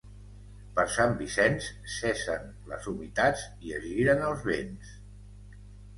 [0.77, 1.67] Per Sant Vicenç
[1.97, 4.95] cessen les humitats i es giren els vents.